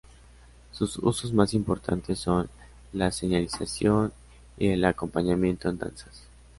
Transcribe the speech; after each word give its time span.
Sus 0.71 0.97
usos 0.97 1.31
más 1.31 1.53
importantes 1.53 2.17
son 2.17 2.49
la 2.91 3.11
señalización 3.11 4.11
y 4.57 4.69
el 4.69 4.83
acompañamiento 4.85 5.69
en 5.69 5.77
danzas. 5.77 6.23